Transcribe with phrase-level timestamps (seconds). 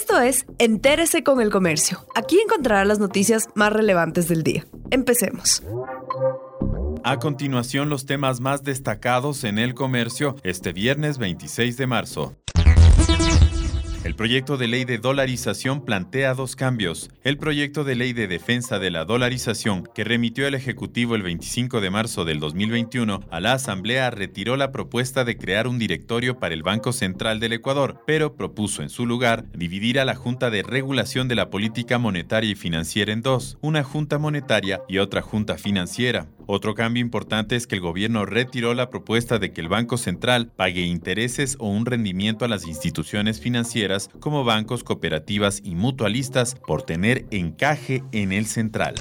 [0.00, 2.06] Esto es Entérese con el Comercio.
[2.14, 4.64] Aquí encontrará las noticias más relevantes del día.
[4.92, 5.60] Empecemos.
[7.02, 12.36] A continuación, los temas más destacados en el comercio este viernes 26 de marzo.
[14.04, 17.10] El proyecto de ley de dolarización plantea dos cambios.
[17.24, 21.80] El proyecto de ley de defensa de la dolarización que remitió el Ejecutivo el 25
[21.80, 26.54] de marzo del 2021 a la Asamblea retiró la propuesta de crear un directorio para
[26.54, 30.62] el Banco Central del Ecuador, pero propuso en su lugar dividir a la Junta de
[30.62, 35.58] Regulación de la Política Monetaria y Financiera en dos, una Junta Monetaria y otra Junta
[35.58, 36.28] Financiera.
[36.50, 40.50] Otro cambio importante es que el gobierno retiró la propuesta de que el Banco Central
[40.56, 46.80] pague intereses o un rendimiento a las instituciones financieras como bancos, cooperativas y mutualistas por
[46.80, 48.94] tener encaje en el central.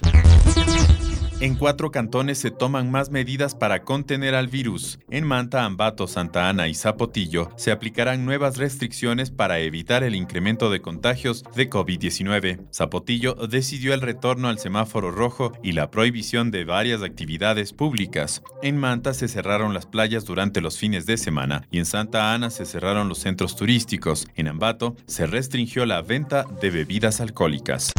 [1.40, 4.98] En cuatro cantones se toman más medidas para contener al virus.
[5.12, 10.72] En Manta, Ambato, Santa Ana y Zapotillo se aplicarán nuevas restricciones para evitar el incremento
[10.72, 12.66] de contagios de COVID-19.
[12.74, 18.42] Zapotillo decidió el retorno al semáforo rojo y la prohibición de varias actividades públicas.
[18.64, 22.50] En Manta se cerraron las playas durante los fines de semana y en Santa Ana
[22.50, 24.28] se cerraron los centros turísticos.
[24.36, 27.92] En Ambato se restringió la venta de bebidas alcohólicas.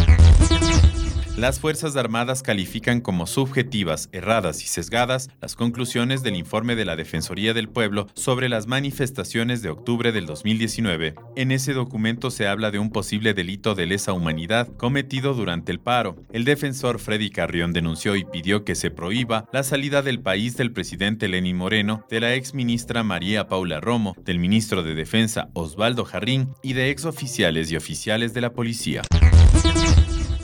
[1.38, 6.96] Las Fuerzas Armadas califican como subjetivas, erradas y sesgadas las conclusiones del informe de la
[6.96, 11.14] Defensoría del Pueblo sobre las manifestaciones de octubre del 2019.
[11.36, 15.78] En ese documento se habla de un posible delito de lesa humanidad cometido durante el
[15.78, 16.16] paro.
[16.32, 20.72] El defensor Freddy Carrión denunció y pidió que se prohíba la salida del país del
[20.72, 26.04] presidente Lenín Moreno, de la ex ministra María Paula Romo, del ministro de Defensa Osvaldo
[26.04, 29.02] Jarrín y de ex oficiales y oficiales de la policía.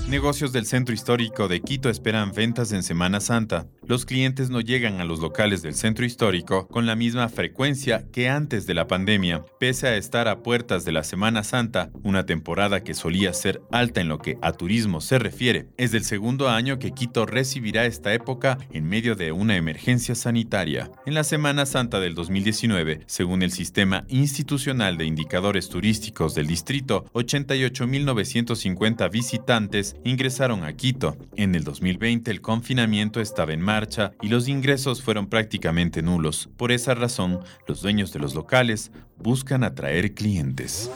[0.08, 3.66] Negocios del centro histórico de Quito esperan ventas en Semana Santa.
[3.86, 8.28] Los clientes no llegan a los locales del centro histórico con la misma frecuencia que
[8.28, 12.84] antes de la pandemia, pese a estar a puertas de la Semana Santa, una temporada
[12.84, 15.68] que solía ser alta en lo que a turismo se refiere.
[15.78, 20.90] Es del segundo año que Quito recibirá esta época en medio de una emergencia sanitaria.
[21.06, 27.06] En la Semana Santa del 2019, según el Sistema Institucional de Indicadores Turísticos del Distrito,
[27.14, 31.16] 88.950 visitantes ingresaron a Quito.
[31.36, 36.48] En el 2020 el confinamiento estaba en marcha y los ingresos fueron prácticamente nulos.
[36.56, 40.90] Por esa razón, los dueños de los locales buscan atraer clientes.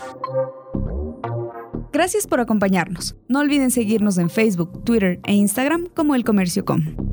[1.93, 3.17] Gracias por acompañarnos.
[3.29, 7.08] No olviden seguirnos en Facebook, Twitter e Instagram como El Comercio Com.